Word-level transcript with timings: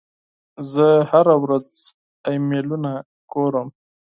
زه 0.71 0.87
هره 1.09 1.35
ورځ 1.43 1.67
ایمیلونه 2.29 2.91
ګورم. 3.31 3.67